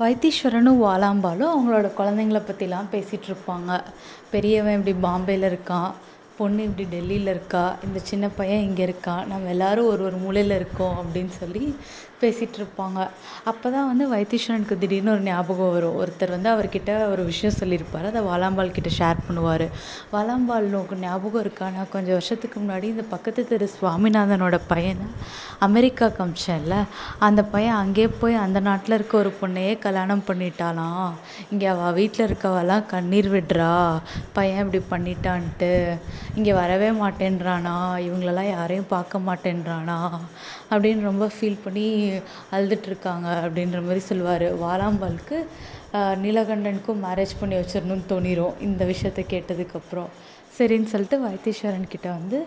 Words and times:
வைத்தீஸ்வரனும் 0.00 0.82
வாலாம்பாலும் 0.82 1.52
அவங்களோட 1.52 1.86
குழந்தைங்கள 1.96 2.40
பற்றிலாம் 2.40 2.90
பேசிகிட்ருப்பாங்க 2.92 3.70
பெரியவன் 4.30 4.76
இப்படி 4.78 4.94
பாம்பேயில் 5.06 5.46
இருக்கான். 5.48 5.90
பொண்ணு 6.38 6.66
இப்படி 6.68 6.84
டெல்லியில் 6.96 7.32
இருக்கா? 7.34 7.64
இந்த 7.86 7.98
சின்ன 8.10 8.26
பையன் 8.38 8.66
இங்கே 8.68 8.82
இருக்கான் 8.88 9.24
நம்ம 9.32 9.50
எல்லாரும் 9.54 9.90
ஒரு 9.92 10.02
ஒரு 10.08 10.18
மூலையில் 10.24 10.58
இருக்கோம் 10.60 10.98
அப்படின்னு 11.02 11.34
சொல்லி 11.40 11.64
பேசிகிட்ருப்பாங்க 12.22 13.00
அப்போ 13.50 13.66
தான் 13.74 13.88
வந்து 13.90 14.04
வைத்தீஸ்வரனுக்கு 14.12 14.76
திடீர்னு 14.82 15.12
ஒரு 15.14 15.22
ஞாபகம் 15.28 15.72
வரும். 15.74 15.96
ஒருத்தர் 16.02 16.32
வந்து 16.34 16.48
அவர்கிட்ட 16.54 16.92
ஒரு 17.12 17.22
விஷயம் 17.28 17.56
சொல்லியிருப்பார். 17.58 18.08
அதை 18.10 18.20
வாலாம்பாள் 18.28 18.72
கிட்ட 18.76 18.90
ஷேர் 18.98 19.18
பண்ணுவார். 19.26 19.66
வாலாம்பாள் 20.14 20.66
உனக்கு 20.70 20.96
ஞாபகம் 21.04 21.42
இருக்கா? 21.44 21.66
நான் 21.76 21.92
கொஞ்சம் 21.94 22.16
வருஷத்துக்கு 22.18 22.58
முன்னாடி 22.62 22.86
இந்த 22.94 23.04
பக்கத்து 23.14 23.42
தெரு 23.52 23.68
சுவாமிநாதனோட 23.76 24.58
பையனை 24.72 25.06
அமெரிக்காவுக்கு 25.66 26.24
அமிச்சேன்ல. 26.24 26.74
அந்த 27.28 27.40
பையன் 27.54 27.78
அங்கேயே 27.82 28.08
போய் 28.22 28.42
அந்த 28.46 28.58
நாட்டில் 28.68 28.96
இருக்க 28.98 29.16
ஒரு 29.22 29.32
பொண்ணையே 29.42 29.74
கல்யாணம் 29.86 30.26
பண்ணிட்டாலாம் 30.30 31.08
இங்கே 31.52 31.68
அவள் 31.74 31.96
வீட்டில் 32.00 32.26
இருக்கவெல்லாம் 32.28 32.84
கண்ணீர் 32.94 33.30
விடுறா. 33.36 33.72
பையன் 34.38 34.62
இப்படி 34.64 34.82
பண்ணிட்டான்ட்டு. 34.94 35.72
இங்கே 36.36 36.52
வரவே 36.52 36.90
மாட்டேன்றானா? 37.02 37.74
இவங்களெல்லாம் 38.06 38.50
யாரையும் 38.50 38.92
பார்க்க 38.94 39.18
மாட்டேன்றானா? 39.28 39.98
அப்படின்னு 40.70 41.08
ரொம்ப 41.10 41.26
ஃபீல் 41.34 41.62
பண்ணி 41.64 41.86
அழுதுட்ருக்காங்க 42.56 43.28
அப்படின்ற 43.44 43.80
மாதிரி 43.82 44.02
சொல்லுவார். 44.10 44.46
வாலாம்பாலுக்கு 44.64 45.38
நீலகண்டனுக்கும் 46.24 47.04
மேரேஜ் 47.06 47.38
பண்ணி 47.40 47.56
வச்சிடணும்னு 47.56 48.10
தோணிரும் 48.14 48.58
இந்த 48.60 48.84
விஷயத்த 48.84 49.20
கேட்டதுக்கப்புறம் 49.34 50.10
சரின்னு 50.58 50.90
சொல்லிட்டு 50.92 51.18
வைத்தீஸ்வரன் 51.24 51.90
கிட்ட 51.92 52.08
வந்து 52.08 52.38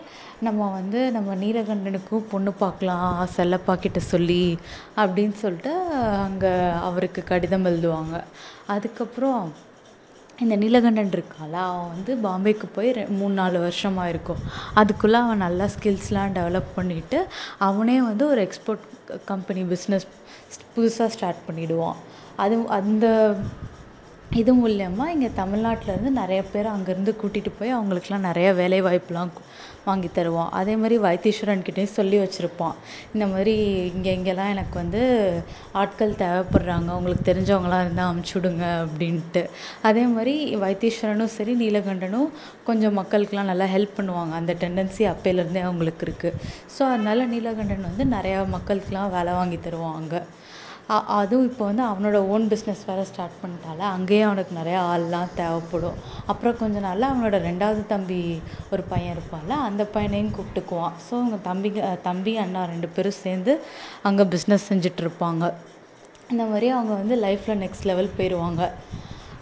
நம்ம 0.46 0.70
வந்து 0.70 1.00
நம்ம 1.16 1.34
நீலகண்டனுக்கும் 1.34 2.28
பொண்ணு 2.32 2.52
பார்க்கலாம் 2.52 3.28
செல்லப்பா 3.36 3.74
கிட்ட 3.84 4.00
சொல்லி 4.12 4.58
அப்படின்னு 4.96 5.36
சொல்லிட்டு 5.42 5.72
அங்கே 6.26 6.52
அவருக்கு 6.88 7.24
கடிதம் 7.24 7.64
எழுதுவாங்க. 7.64 8.16
அதுக்கப்புறம் 8.66 9.42
இந்த 10.44 10.56
நீலகண்டன் 10.56 11.12
இருக்கான்ல 11.16 11.58
அவன் 11.68 11.90
வந்து 11.94 12.12
பாம்பேக்கு 12.24 12.66
போய் 12.76 12.90
ரெ 12.90 13.02
மூணு 13.18 13.34
நாலு 13.40 13.58
வருஷமாக 13.66 14.12
இருக்கும். 14.12 14.40
அதுக்குள்ளே 14.80 15.18
அவன் 15.24 15.44
நல்லா 15.46 15.66
ஸ்கில்ஸ்லாம் 15.74 16.34
டெவலப் 16.38 16.70
பண்ணிட்டு 16.74 17.18
அவனே 17.68 17.96
வந்து 18.08 18.26
ஒரு 18.32 18.40
எக்ஸ்போர்ட் 18.46 18.86
கம்பெனி 19.24 19.62
பிஸ்னஸ் 19.72 20.06
புதுசாக 20.74 21.10
ஸ்டார்ட் 21.16 21.44
பண்ணிவிடுவான் 21.48 21.98
அதுவும் 22.36 22.70
அந்த 22.78 23.06
இது 24.40 24.52
மூலயமா 24.58 25.04
இங்கே 25.14 25.28
தமிழ்நாட்டிலேருந்து 25.38 26.10
நிறைய 26.18 26.40
பேர் 26.52 26.68
அங்கேருந்து 26.74 27.12
கூட்டிகிட்டு 27.20 27.50
போய் 27.58 27.74
அவங்களுக்குலாம் 27.78 28.24
நிறைய 28.28 28.48
வேலைவாய்ப்புலாம் 28.60 29.32
வாங்கி 29.88 30.08
தருவோம். 30.18 30.50
அதே 30.58 30.74
மாதிரி 30.80 30.96
வைத்தீஸ்வரன் 31.04 31.64
கிட்டேயும் 31.66 31.94
சொல்லி 31.96 32.16
வச்சுருப்போம். 32.22 32.74
இந்த 33.14 33.24
மாதிரி 33.32 33.54
இங்கே 33.92 34.10
இங்கேலாம் 34.18 34.52
எனக்கு 34.54 34.76
வந்து 34.82 35.00
ஆட்கள் 35.80 36.12
தேவைப்படுறாங்க. 36.22 36.88
உங்களுக்கு 36.98 37.24
தெரிஞ்சவங்களாம் 37.30 37.82
இருந்தால் 37.84 38.10
அனுப்பிச்சி 38.10 38.36
விடுங்க 38.38 38.64
அப்படின்ட்டு. 38.84 39.42
அதே 39.90 40.04
மாதிரி 40.14 40.34
வைத்தீஸ்வரனும் 40.64 41.34
சரி 41.36 41.54
நீலகண்டனும் 41.62 42.30
கொஞ்சம் 42.68 42.98
மக்களுக்குலாம் 43.00 43.50
நல்லா 43.52 43.68
ஹெல்ப் 43.74 43.96
பண்ணுவாங்க. 43.98 44.34
அந்த 44.40 44.54
டெண்டன்சி 44.62 45.04
அப்போலேருந்தே 45.12 45.64
அவங்களுக்கு 45.68 46.06
இருக்குது 46.08 46.38
ஸோ 46.76 46.84
அதனால 46.94 47.26
நீலகண்டன் 47.34 47.88
வந்து 47.90 48.06
நிறையா 48.16 48.38
மக்களுக்குலாம் 48.56 49.14
வேலை 49.18 49.34
வாங்கி 49.40 49.60
தருவான் 49.66 49.98
அங்கே 50.00 50.22
அதுவும் 50.88 51.46
இப்போ 51.50 51.64
வந்து 51.64 51.82
அவனோட 51.90 52.18
ஓன் 52.32 52.46
பிஸ்னஸ் 52.52 52.82
வேறு 52.88 53.04
ஸ்டார்ட் 53.10 53.36
பண்ணிட்டால 53.42 53.78
அங்கேயும் 53.96 54.28
அவனுக்கு 54.28 54.52
நிறையா 54.60 54.80
ஆள்லாம் 54.92 55.34
தேவைப்படும். 55.34 55.98
அப்புறம் 56.26 56.56
கொஞ்ச 56.62 56.80
நாளில் 56.86 57.08
அவனோட 57.10 57.38
ரெண்டாவது 57.48 57.82
தம்பி 57.92 58.18
ஒரு 58.70 58.82
பையன் 58.82 59.14
இருப்பான்ல 59.16 59.56
அந்த 59.68 59.84
பையனையும் 59.94 60.34
கூப்பிட்டுக்குவான். 60.38 60.96
ஸோ 61.06 61.12
அவங்க 61.20 61.38
தம்பிங்க 61.50 61.92
தம்பி 62.08 62.34
அண்ணா 62.44 62.64
ரெண்டு 62.72 62.88
பேரும் 62.96 63.20
சேர்ந்து 63.24 63.54
அங்கே 64.10 64.26
பிஸ்னஸ் 64.34 64.68
செஞ்சிட்ருப்பாங்க 64.70 65.52
இந்த 66.30 66.44
மாதிரி 66.50 66.68
அவங்க 66.74 66.92
வந்து 67.02 67.16
லைஃப்பில் 67.26 67.62
நெக்ஸ்ட் 67.62 67.88
லெவல் 67.90 68.14
போயிடுவாங்க 68.18 68.62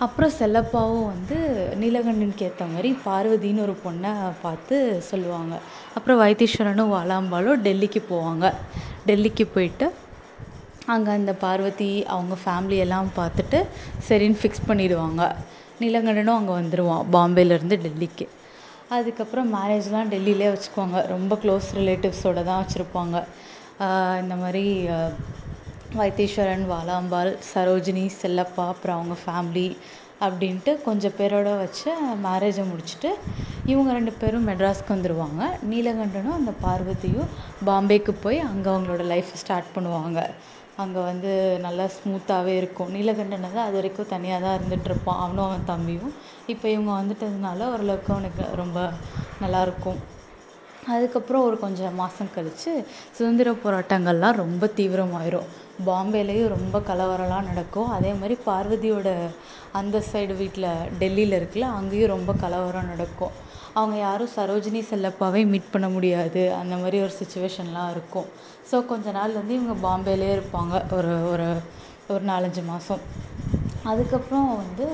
அப்புறம் 0.04 0.32
செல்லப்பாவும் 0.38 1.08
வந்து 1.12 1.38
நீலகண்டனுக்கு 1.80 2.46
ஏற்ற 2.46 2.64
மாதிரி 2.74 2.90
பார்வதின்னு 3.06 3.64
ஒரு 3.66 3.74
பொண்ணை 3.84 4.12
பார்த்து 4.42 4.76
சொல்லுவாங்க. 5.08 5.54
அப்புறம் 5.96 6.20
வைத்தீஸ்வரனும் 6.22 6.92
வாலாம்பாலும் 6.94 7.60
டெல்லிக்கு 7.66 8.02
போவாங்க. 8.12 8.46
டெல்லிக்கு 9.08 9.44
போயிட்டு 9.56 9.88
அங்கே 10.94 11.10
அந்த 11.18 11.32
பார்வதி 11.44 11.90
அவங்க 12.14 12.36
ஃபேமிலி 12.44 12.76
எல்லாம் 12.84 13.08
பார்த்துட்டு 13.18 13.58
சரின்னு 14.08 14.40
ஃபிக்ஸ் 14.42 14.68
பண்ணிடுவாங்க. 14.68 15.22
நீலகண்டனும் 15.82 16.38
அங்கே 16.38 16.54
வந்துடுவான் 16.60 17.04
பாம்பேலேருந்து 17.16 17.76
டெல்லிக்கு. 17.86 18.26
அதுக்கப்புறம் 18.96 19.48
மேரேஜ்லாம் 19.56 20.10
டெல்லியிலே 20.14 20.48
வச்சுக்குவாங்க. 20.54 21.00
ரொம்ப 21.14 21.34
க்ளோஸ் 21.42 21.68
ரிலேட்டிவ்ஸோடு 21.80 22.42
தான் 22.50 22.60
வச்சுருப்பாங்க. 22.62 23.16
இந்த 24.22 24.34
மாதிரி 24.42 24.64
வைத்தீஸ்வரன் 26.00 26.66
வாலாம்பாள் 26.72 27.30
சரோஜினி 27.52 28.04
செல்லப்பா 28.22 28.64
அப்புறம் 28.72 28.96
அவங்க 28.98 29.16
ஃபேமிலி 29.24 29.68
அப்படின்ட்டு 30.26 30.72
கொஞ்சம் 30.86 31.14
பேரோட 31.18 31.50
வச்சு 31.62 31.90
மேரேஜை 32.26 32.64
முடிச்சுட்டு 32.70 33.10
இவங்க 33.72 33.90
ரெண்டு 33.98 34.12
பேரும் 34.20 34.46
மெட்ராஸ்க்கு 34.50 34.94
வந்துடுவாங்க 34.94 35.42
நீலகண்டனும் 35.70 36.36
அந்த 36.38 36.52
பார்வதியும் 36.64 37.30
பாம்பேக்கு 37.68 38.14
போய் 38.24 38.38
அங்கே 38.50 38.68
அவங்களோட 38.72 39.04
லைஃப் 39.12 39.32
ஸ்டார்ட் 39.42 39.74
பண்ணுவாங்க. 39.76 40.20
அங்கே 40.82 41.00
வந்து 41.10 41.32
நல்லா 41.66 41.84
ஸ்மூத்தாகவே 41.96 42.54
இருக்கும். 42.60 42.92
நீலகண்டன் 42.96 43.46
வந்து 43.46 43.62
அது 43.66 43.76
வரைக்கும் 43.78 44.12
தனியாக 44.14 44.40
தான் 44.44 44.56
இருந்துகிட்ருப்பான் 44.58 45.20
அவனும் 45.24 45.46
அவன் 45.48 45.68
தம்பியும். 45.72 46.14
இப்போ 46.54 46.66
இவங்க 46.74 46.92
வந்துட்டதுனால 47.00 47.68
ஓரளவுக்கு 47.72 48.12
அவனுக்கு 48.16 48.44
ரொம்ப 48.62 48.78
நல்லாயிருக்கும் 49.44 50.00
அதுக்கப்புறம் 50.92 51.46
ஒரு 51.48 51.56
கொஞ்சம் 51.62 51.98
மாதம் 52.00 52.32
கழித்து 52.34 52.70
சுதந்திர 53.16 53.48
போராட்டங்கள்லாம் 53.64 54.40
ரொம்ப 54.42 54.64
தீவிரமாயிரும். 54.78 55.48
பாம்பேலேயும் 55.88 56.52
ரொம்ப 56.54 56.76
கலவரம்லாம் 56.88 57.48
நடக்கும். 57.50 57.90
அதே 57.96 58.12
மாதிரி 58.20 58.36
பார்வதியோட 58.48 59.08
அந்த 59.80 59.96
சைடு 60.10 60.34
வீட்டில் 60.40 60.68
டெல்லியில் 61.02 61.36
இருக்குல்ல 61.38 61.68
அங்கேயும் 61.78 62.14
ரொம்ப 62.16 62.32
கலவரம் 62.44 62.90
நடக்கும். 62.92 63.34
அவங்க 63.74 63.96
யாரும் 63.98 64.34
சரோஜினி 64.36 64.80
செல்லப்பாவையும் 64.90 65.52
மீட் 65.54 65.72
பண்ண 65.72 65.88
முடியாது. 65.88 66.42
அந்த 66.54 66.74
மாதிரி 66.76 67.00
ஒரு 67.00 67.12
சுச்சுவேஷன்லாம் 67.20 67.90
இருக்கும். 67.90 68.28
ஸோ 68.70 68.86
கொஞ்ச 68.86 69.10
நாள் 69.10 69.32
வந்து 69.32 69.54
இவங்க 69.54 69.74
பாம்பேலேயே 69.88 70.34
இருப்பாங்க. 70.38 70.92
ஒரு 70.92 71.12
ஒரு 71.32 71.48
ஒரு 72.08 72.24
நாலஞ்சு 72.24 72.62
மாதம் 72.64 73.02
அதுக்கப்புறம் 73.84 74.56
வந்து 74.56 74.86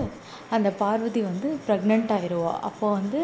அந்த 0.51 0.71
பார்வதி 0.71 1.21
வந்து 1.21 1.59
ப்ரெக்னென்ட் 1.69 2.11
ஆயிடுவா 2.17 2.53
அப்போ 2.61 2.91
வந்து 2.91 3.21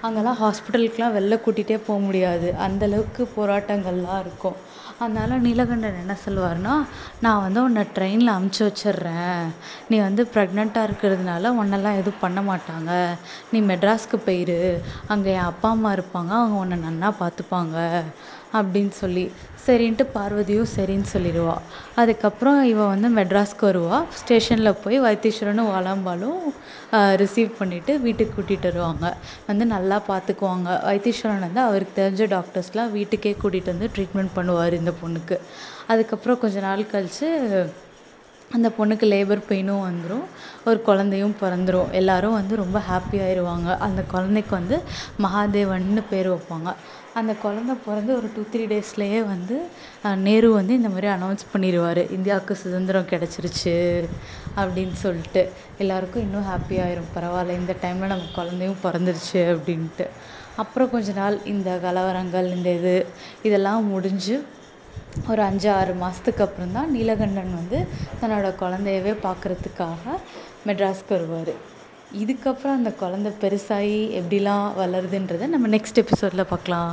அங்கெல்லாம் 0.00 0.38
ஹாஸ்பிட்டலுக்குலாம் 0.40 1.16
வெளில 1.16 1.40
கூட்டிகிட்டே 1.46 1.80
போக 1.86 1.98
முடியாது. 1.98 2.54
அந்தளவுக்கு 2.58 3.26
போராட்டங்கள்லாம் 3.36 4.20
இருக்கும். 4.20 4.54
அதனால் 4.98 5.42
நீலகண்டன் 5.42 6.00
என்ன 6.00 6.16
சொல்லுவாருன்னா 6.26 6.84
நான் 7.20 7.40
வந்து 7.40 7.62
உன்னை 7.62 7.84
ட்ரெயினில் 7.94 8.34
அமுச்சு 8.36 8.58
வச்சிடுறேன். 8.58 9.42
நீ 9.88 9.98
வந்து 9.98 10.28
ப்ரெக்னென்ட்டாக 10.34 10.88
இருக்கிறதுனால 10.88 11.50
உன்னெல்லாம் 11.62 11.98
எதுவும் 11.98 12.20
பண்ண 12.20 12.40
மாட்டாங்க. 12.40 13.16
நீ 13.50 13.60
மெட்ராஸ்க்கு 13.60 14.18
போயிரு. 14.26 14.78
அங்கே 15.08 15.32
என் 15.32 15.50
அப்பா 15.52 15.68
அம்மா 15.68 15.92
இருப்பாங்க. 15.92 16.28
அவங்க 16.28 16.56
உன்னை 16.56 16.78
நல்லா 16.78 17.12
பார்த்துப்பாங்க. 17.20 18.02
அப்படின்னு 18.52 18.88
சொல்லி. 18.88 19.32
சரின்ட்டு 19.66 20.04
பார்வதியும் 20.14 20.68
சரின்னு 20.76 21.04
சொல்லிடுவா. 21.12 21.54
அதுக்கப்புறம் 21.94 22.64
இவள் 22.64 22.86
வந்து 22.86 23.08
மெட்ராஸ்க்கு 23.10 23.60
வருவாள் 23.60 24.06
ஸ்டேஷனில் 24.10 24.75
போய் 24.84 24.98
வைத்தீஸ்வரனும் 25.06 25.70
வாலாம்பாலும் 25.74 26.40
ரிசீவ் 27.22 27.50
பண்ணிவிட்டு 27.60 27.92
வீட்டுக்கு 28.06 28.34
கூட்டிகிட்டு 28.36 28.68
வருவாங்க. 28.70 29.06
வந்து 29.48 29.64
நல்லா 29.74 29.98
பார்த்துக்குவாங்க. 30.10 30.68
வைத்தீஸ்வரன் 30.90 31.44
வந்து 31.46 31.62
அவருக்கு 31.68 31.94
தெரிஞ்ச 32.02 32.28
டாக்டர்ஸ்லாம் 32.36 32.94
வீட்டுக்கே 32.98 33.32
கூட்டிகிட்டு 33.42 33.74
வந்து 33.74 33.90
ட்ரீட்மெண்ட் 33.96 34.36
பண்ணுவார் 34.38 34.78
இந்த 34.82 34.94
பொண்ணுக்கு. 35.02 35.38
அதுக்கப்புறம் 35.92 36.40
கொஞ்ச 36.44 36.60
நாள் 36.68 36.90
கழித்து 36.94 37.28
அந்த 38.50 38.68
பொண்ணுக்கு 38.78 39.06
லேபர் 39.12 39.40
பெயினும் 39.48 39.84
வந்துடும் 39.86 40.26
ஒரு 40.68 40.78
குழந்தையும் 40.88 41.34
பிறந்துரும். 41.40 41.90
எல்லோரும் 41.90 42.32
வந்து 42.32 42.54
ரொம்ப 42.56 42.78
ஹாப்பி 42.90 43.18
ஆயிடுவாங்க 43.24 43.68
அந்த 43.86 44.00
குழந்தைக்கு 44.12 44.52
வந்து 44.58 44.76
மகாதேவன்னு 45.24 46.02
பேர் 46.10 46.28
வைப்பாங்க. 46.32 46.70
அந்த 47.20 47.32
குழந்த 47.44 47.72
பிறந்து 47.86 48.10
ஒரு 48.16 48.28
டூ 48.34 48.42
த்ரீ 48.52 48.64
டேஸ்லேயே 48.72 49.20
வந்து 49.32 49.56
நேரு 50.26 50.48
வந்து 50.52 50.72
இந்த 50.74 50.88
மாதிரி 50.94 51.08
அனௌன்ஸ் 51.16 51.44
பண்ணிடுவார் 51.52 52.02
இந்தியாவுக்கு 52.16 52.54
சுதந்திரம் 52.62 53.10
கிடச்சிருச்சு 53.12 53.74
அப்படின்னு 54.56 54.96
சொல்லிட்டு. 55.04 55.42
எல்லாருக்கும் 55.78 56.24
இன்னும் 56.26 56.48
ஹாப்பி 56.52 56.76
ஆயிரும். 56.86 57.12
பரவாயில்ல 57.16 57.58
இந்த 57.62 57.74
டைமில் 57.84 58.12
நம்ம 58.12 58.32
குழந்தையும் 58.38 58.82
பிறந்துருச்சு 58.82 59.40
அப்படின்ட்டு. 59.54 60.06
அப்புறம் 60.62 60.90
கொஞ்ச 60.90 61.12
நாள் 61.12 61.34
இந்த 61.54 61.70
கலவரங்கள் 61.86 62.46
இந்த 62.56 62.68
இது 62.78 62.94
இதெல்லாம் 63.48 63.84
முடிஞ்சு 63.94 64.36
ஒரு 65.30 65.42
அஞ்சு 65.42 65.68
ஆறு 65.70 65.94
மாதத்துக்கு 65.94 66.44
அப்புறம் 66.44 66.72
தான் 66.72 66.92
நீலகண்டன் 66.96 67.56
வந்து 67.60 67.78
தன்னோட 68.20 68.48
குழந்தையவே 68.62 69.14
பார்க்கறதுக்காக 69.26 70.04
மெட்ராஸ்க்கு 70.66 71.14
வருவார். 71.16 71.54
இதுக்கப்புறம் 72.22 72.78
அந்த 72.78 72.90
குழந்த 73.00 73.30
பெருசாகி 73.42 73.98
எப்படிலாம் 74.20 74.66
வளருதுன்றதை 74.80 75.46
நம்ம 75.54 75.68
நெக்ஸ்ட் 75.68 76.00
எபிசோடில் 76.02 76.50
பார்க்கலாம். 76.52 76.92